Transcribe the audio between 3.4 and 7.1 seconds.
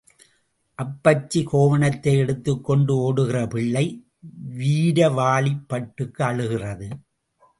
பிள்ளை வீரவாளிப் பட்டுக்கு அழுகிறது.